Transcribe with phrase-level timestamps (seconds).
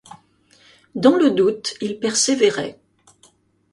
[0.95, 2.79] Dans le doute, il persévérait.